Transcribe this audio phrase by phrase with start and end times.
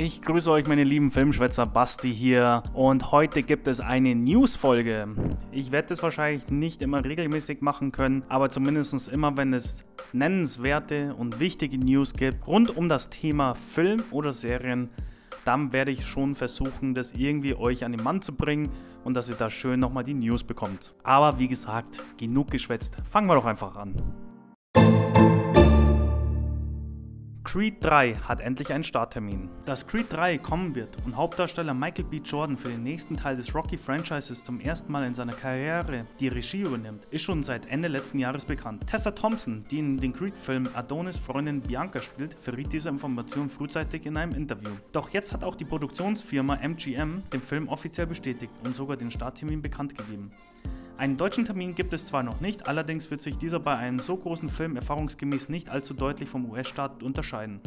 [0.00, 5.08] Ich grüße euch, meine lieben Filmschwätzer Basti hier und heute gibt es eine News-Folge.
[5.50, 11.16] Ich werde das wahrscheinlich nicht immer regelmäßig machen können, aber zumindest immer, wenn es nennenswerte
[11.16, 14.88] und wichtige News gibt rund um das Thema Film oder Serien,
[15.44, 18.68] dann werde ich schon versuchen, das irgendwie euch an den Mann zu bringen
[19.02, 20.94] und dass ihr da schön nochmal die News bekommt.
[21.02, 23.96] Aber wie gesagt, genug geschwätzt, fangen wir doch einfach an.
[27.50, 29.48] Creed 3 hat endlich einen Starttermin.
[29.64, 32.18] Dass Creed 3 kommen wird und Hauptdarsteller Michael B.
[32.18, 36.60] Jordan für den nächsten Teil des Rocky-Franchises zum ersten Mal in seiner Karriere die Regie
[36.60, 38.86] übernimmt, ist schon seit Ende letzten Jahres bekannt.
[38.86, 44.18] Tessa Thompson, die in den Creed-Film Adonis Freundin Bianca spielt, verriet diese Information frühzeitig in
[44.18, 44.72] einem Interview.
[44.92, 49.62] Doch jetzt hat auch die Produktionsfirma MGM den Film offiziell bestätigt und sogar den Starttermin
[49.62, 50.32] bekannt gegeben.
[50.98, 54.16] Einen deutschen Termin gibt es zwar noch nicht, allerdings wird sich dieser bei einem so
[54.16, 57.60] großen Film erfahrungsgemäß nicht allzu deutlich vom US-Staat unterscheiden.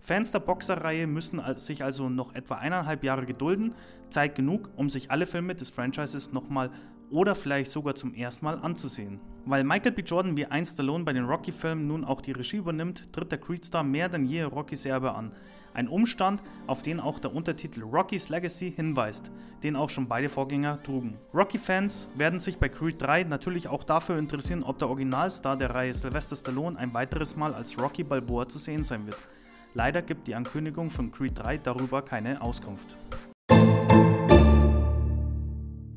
[0.00, 3.74] Fans der Boxerreihe müssen sich also noch etwa eineinhalb Jahre gedulden,
[4.10, 6.70] Zeit genug, um sich alle Filme des Franchises nochmal
[7.10, 9.20] oder vielleicht sogar zum ersten Mal anzusehen.
[9.44, 10.02] Weil Michael B.
[10.02, 13.82] Jordan wie einst Stallone bei den Rocky-Filmen nun auch die Regie übernimmt, tritt der Creed-Star
[13.82, 15.32] mehr denn je Rocky-Serbe an.
[15.74, 19.30] Ein Umstand, auf den auch der Untertitel Rocky's Legacy hinweist,
[19.62, 21.18] den auch schon beide Vorgänger trugen.
[21.32, 25.94] Rocky-Fans werden sich bei Creed 3 natürlich auch dafür interessieren, ob der Originalstar der Reihe
[25.94, 29.18] Sylvester Stallone ein weiteres Mal als Rocky Balboa zu sehen sein wird.
[29.74, 32.96] Leider gibt die Ankündigung von Creed 3 darüber keine Auskunft.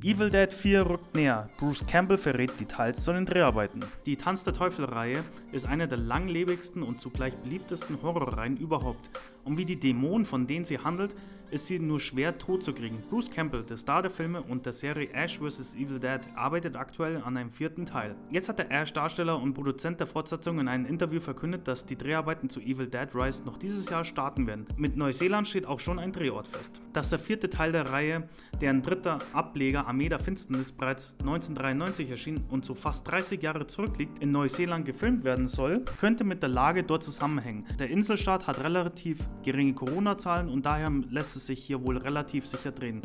[0.03, 1.47] Evil Dead 4 rückt näher.
[1.57, 3.81] Bruce Campbell verrät Details zu den Dreharbeiten.
[4.07, 9.11] Die Tanz der Teufel-Reihe ist eine der langlebigsten und zugleich beliebtesten Horrorreihen überhaupt.
[9.43, 11.15] Und wie die Dämonen, von denen sie handelt,
[11.51, 13.03] ist sie nur schwer tot zu kriegen.
[13.09, 15.75] Bruce Campbell, der Star der Filme und der Serie Ash vs.
[15.75, 18.15] Evil Dead, arbeitet aktuell an einem vierten Teil.
[18.29, 22.49] Jetzt hat der Ash-Darsteller und Produzent der Fortsetzung in einem Interview verkündet, dass die Dreharbeiten
[22.49, 24.65] zu Evil Dead Rise noch dieses Jahr starten werden.
[24.77, 26.81] Mit Neuseeland steht auch schon ein Drehort fest.
[26.93, 28.29] Dass der vierte Teil der Reihe,
[28.61, 34.19] deren dritter Ableger Armee der Finsternis bereits 1993 erschien und so fast 30 Jahre zurückliegt,
[34.19, 37.65] in Neuseeland gefilmt werden soll, könnte mit der Lage dort zusammenhängen.
[37.77, 42.71] Der Inselstaat hat relativ geringe Corona-Zahlen und daher lässt es sich hier wohl relativ sicher
[42.71, 43.01] drehen.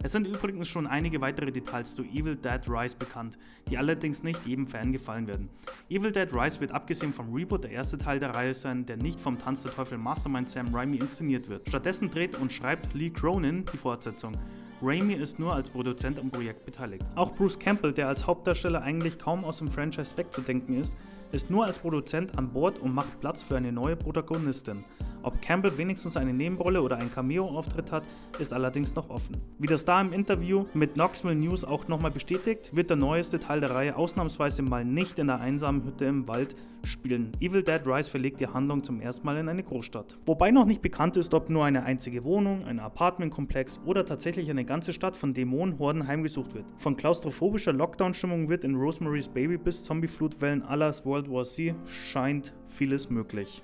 [0.00, 3.36] Es sind übrigens schon einige weitere Details zu Evil Dead Rise bekannt,
[3.68, 5.48] die allerdings nicht jedem Fan gefallen werden.
[5.90, 9.20] Evil Dead Rise wird abgesehen vom Reboot der erste Teil der Reihe sein, der nicht
[9.20, 11.66] vom Tanz der Teufel Mastermind Sam Raimi inszeniert wird.
[11.66, 14.36] Stattdessen dreht und schreibt Lee Cronin die Fortsetzung.
[14.80, 17.04] Raimi ist nur als Produzent am Projekt beteiligt.
[17.16, 20.96] Auch Bruce Campbell, der als Hauptdarsteller eigentlich kaum aus dem Franchise wegzudenken ist,
[21.32, 24.84] ist nur als Produzent an Bord und macht Platz für eine neue Protagonistin.
[25.22, 28.04] Ob Campbell wenigstens eine Nebenrolle oder einen Cameo-Auftritt hat,
[28.38, 29.36] ist allerdings noch offen.
[29.58, 33.60] Wie das da im Interview mit Knoxville News auch nochmal bestätigt, wird der neueste Teil
[33.60, 37.32] der Reihe ausnahmsweise mal nicht in der einsamen Hütte im Wald spielen.
[37.40, 40.16] Evil Dead Rise verlegt die Handlung zum ersten Mal in eine Großstadt.
[40.26, 44.64] Wobei noch nicht bekannt ist, ob nur eine einzige Wohnung, ein Apartmentkomplex oder tatsächlich eine
[44.64, 46.66] ganze Stadt von Dämonenhorden heimgesucht wird.
[46.78, 53.10] Von klaustrophobischer Lockdown-Stimmung wird in Rosemary's Baby bis Zombie-Flutwellen aller World War Z scheint vieles
[53.10, 53.62] möglich.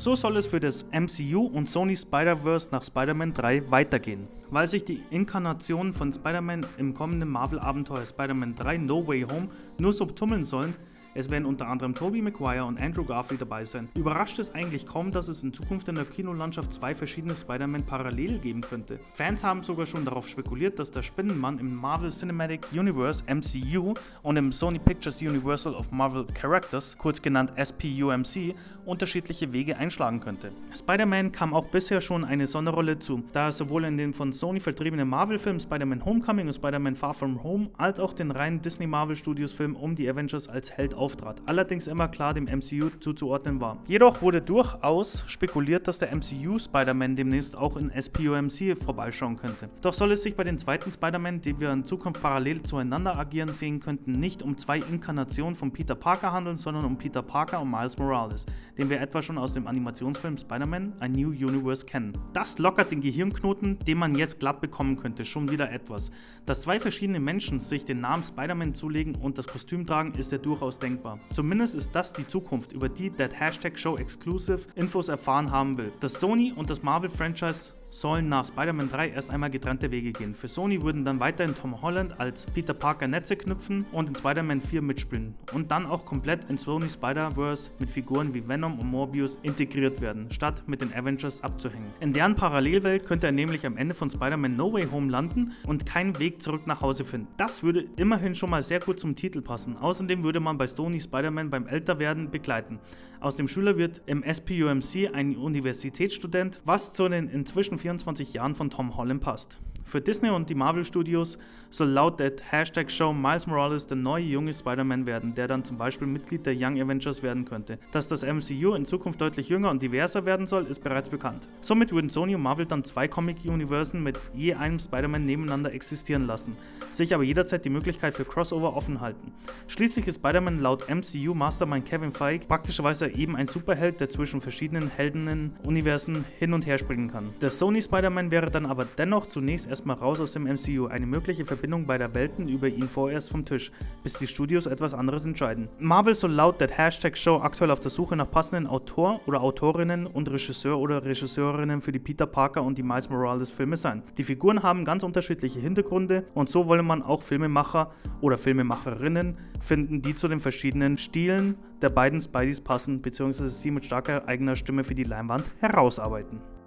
[0.00, 4.28] So soll es für das MCU und Sony Spider-Verse nach Spider-Man 3 weitergehen.
[4.48, 9.92] Weil sich die Inkarnationen von Spider-Man im kommenden Marvel-Abenteuer Spider-Man 3 No Way Home nur
[9.92, 10.72] so tummeln sollen,
[11.14, 13.88] es werden unter anderem Tobey Maguire und Andrew Garfield dabei sein.
[13.96, 18.38] Überrascht es eigentlich kaum, dass es in Zukunft in der Kinolandschaft zwei verschiedene Spider-Man parallel
[18.38, 19.00] geben könnte.
[19.12, 24.36] Fans haben sogar schon darauf spekuliert, dass der Spinnenmann im Marvel Cinematic Universe MCU und
[24.36, 28.54] im Sony Pictures Universal of Marvel Characters, kurz genannt SPUMC,
[28.84, 30.52] unterschiedliche Wege einschlagen könnte.
[30.72, 34.60] Spider-Man kam auch bisher schon eine Sonderrolle zu, da er sowohl in den von Sony
[34.60, 39.16] vertriebenen Marvel-Filmen Spider-Man Homecoming und Spider-Man Far From Home als auch den reinen Disney Marvel
[39.16, 43.78] Studios Film um die Avengers als Held auftrat, allerdings immer klar dem MCU zuzuordnen war.
[43.86, 49.70] Jedoch wurde durchaus spekuliert, dass der MCU Spider-Man demnächst auch in SPOMC vorbeischauen könnte.
[49.80, 53.50] Doch soll es sich bei den zweiten Spider-Man, die wir in Zukunft parallel zueinander agieren
[53.50, 57.70] sehen könnten, nicht um zwei Inkarnationen von Peter Parker handeln, sondern um Peter Parker und
[57.70, 58.44] Miles Morales,
[58.76, 62.12] den wir etwa schon aus dem Animationsfilm Spider-Man A New Universe kennen.
[62.34, 66.10] Das lockert den Gehirnknoten, den man jetzt glatt bekommen könnte, schon wieder etwas.
[66.44, 70.38] Dass zwei verschiedene Menschen sich den Namen Spider-Man zulegen und das Kostüm tragen, ist ja
[70.38, 71.18] durchaus denkbar denkbar.
[71.32, 75.92] Zumindest ist das die Zukunft, über die That Hashtag Show Exclusive Infos erfahren haben will.
[76.00, 80.34] Das Sony und das Marvel Franchise sollen nach Spider-Man 3 erst einmal getrennte Wege gehen.
[80.34, 84.60] Für Sony würden dann weiterhin Tom Holland als Peter Parker Netze knüpfen und in Spider-Man
[84.60, 89.38] 4 mitspielen und dann auch komplett in Sony Spider-Verse mit Figuren wie Venom und Morbius
[89.42, 91.90] integriert werden, statt mit den Avengers abzuhängen.
[92.00, 95.86] In deren Parallelwelt könnte er nämlich am Ende von Spider-Man No Way Home landen und
[95.86, 97.28] keinen Weg zurück nach Hause finden.
[97.36, 99.76] Das würde immerhin schon mal sehr gut zum Titel passen.
[99.76, 102.78] Außerdem würde man bei Sony Spider-Man beim Älterwerden begleiten.
[103.20, 108.70] Aus dem Schüler wird im SPUMC ein Universitätsstudent, was zu den inzwischen 24 Jahren von
[108.70, 109.58] Tom Holland passt.
[109.90, 111.36] Für Disney und die Marvel Studios
[111.68, 116.06] soll laut der Hashtag-Show Miles Morales der neue junge Spider-Man werden, der dann zum Beispiel
[116.06, 117.80] Mitglied der Young Avengers werden könnte.
[117.90, 121.48] Dass das MCU in Zukunft deutlich jünger und diverser werden soll, ist bereits bekannt.
[121.60, 126.56] Somit würden Sony und Marvel dann zwei Comic-Universen mit je einem Spider-Man nebeneinander existieren lassen,
[126.92, 129.32] sich aber jederzeit die Möglichkeit für Crossover offen halten.
[129.66, 134.88] Schließlich ist Spider-Man laut MCU Mastermind Kevin Feige praktischerweise eben ein Superheld, der zwischen verschiedenen
[134.88, 137.30] Heldinnen-Universen hin und her springen kann.
[137.40, 140.88] Der Sony Spider-Man wäre dann aber dennoch zunächst erst erstmal raus aus dem MCU.
[140.88, 143.72] Eine mögliche Verbindung beider Welten über ihn vorerst vom Tisch,
[144.02, 145.70] bis die Studios etwas anderes entscheiden.
[145.78, 150.06] Marvel soll laut der Hashtag Show aktuell auf der Suche nach passenden Autor oder Autorinnen
[150.06, 154.02] und Regisseur oder Regisseurinnen für die Peter Parker und die Miles Morales Filme sein.
[154.18, 160.02] Die Figuren haben ganz unterschiedliche Hintergründe und so wolle man auch Filmemacher oder Filmemacherinnen finden,
[160.02, 163.46] die zu den verschiedenen Stilen der beiden Spideys passen, bzw.
[163.46, 166.59] sie mit starker eigener Stimme für die Leinwand herausarbeiten.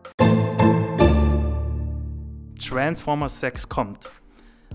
[2.64, 4.10] Transformers 6 kommt.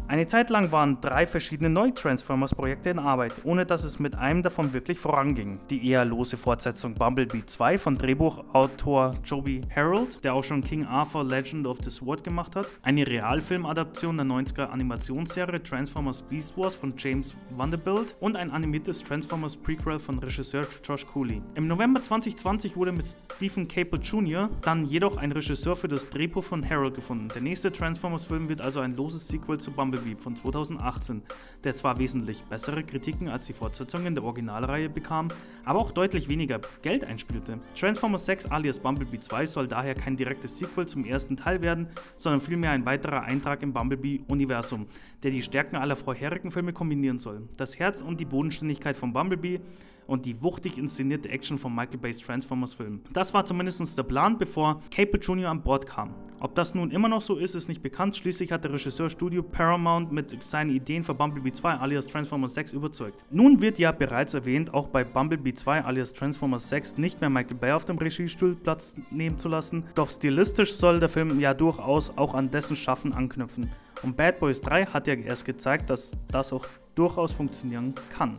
[0.06, 4.42] Eine Zeit lang waren drei verschiedene neue Transformers-Projekte in Arbeit, ohne dass es mit einem
[4.42, 5.60] davon wirklich voranging.
[5.68, 11.24] Die eher lose Fortsetzung Bumblebee 2 von Drehbuchautor Joby Harold, der auch schon King Arthur
[11.24, 16.94] Legend of the Sword gemacht hat, eine Realfilmadaption der 90er Animationsserie Transformers Beast Wars von
[16.96, 21.42] James Vanderbilt und ein animiertes Transformers Prequel von Regisseur Josh Cooley.
[21.54, 24.48] Im November 2020 wurde mit Stephen Cable Jr.
[24.62, 27.28] dann jedoch ein Regisseur für das Drehbuch von Harold gefunden.
[27.34, 31.22] Der nächste Transformers-Film wird also ein loses Sequel zu Bumblebee Bumblebee von 2018,
[31.64, 35.28] der zwar wesentlich bessere Kritiken als die Fortsetzungen der Originalreihe bekam,
[35.64, 37.58] aber auch deutlich weniger Geld einspielte.
[37.74, 42.40] Transformers 6 alias Bumblebee 2 soll daher kein direktes Sequel zum ersten Teil werden, sondern
[42.40, 44.86] vielmehr ein weiterer Eintrag im Bumblebee-Universum,
[45.22, 47.48] der die Stärken aller vorherigen Filme kombinieren soll.
[47.56, 49.60] Das Herz und die Bodenständigkeit von Bumblebee
[50.08, 53.02] und die wuchtig inszenierte Action von Michael Bay's Transformers Film.
[53.12, 55.50] Das war zumindest der Plan, bevor Cable Jr.
[55.50, 56.14] an Bord kam.
[56.40, 58.16] Ob das nun immer noch so ist, ist nicht bekannt.
[58.16, 62.72] Schließlich hat der Regisseur Studio Paramount mit seinen Ideen für Bumblebee 2 alias Transformers 6
[62.72, 63.24] überzeugt.
[63.30, 67.56] Nun wird ja bereits erwähnt, auch bei Bumblebee 2 alias Transformers 6 nicht mehr Michael
[67.56, 72.16] Bay auf dem Regiestuhl Platz nehmen zu lassen, doch stilistisch soll der Film ja durchaus
[72.16, 73.70] auch an dessen Schaffen anknüpfen.
[74.02, 76.64] Und Bad Boys 3 hat ja erst gezeigt, dass das auch
[76.94, 78.38] durchaus funktionieren kann.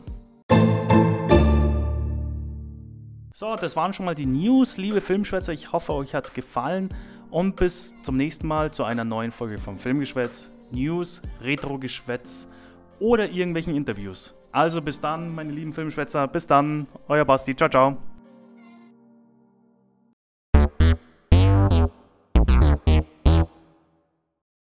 [3.40, 5.54] So, das waren schon mal die News, liebe Filmschwätzer.
[5.54, 6.90] Ich hoffe, euch hat es gefallen.
[7.32, 12.50] Und bis zum nächsten Mal zu einer neuen Folge vom Filmgeschwätz, News, Retro-Geschwätz
[13.00, 14.36] oder irgendwelchen Interviews.
[14.52, 16.28] Also bis dann, meine lieben Filmschwätzer.
[16.28, 17.56] Bis dann, euer Basti.
[17.56, 18.09] Ciao, ciao.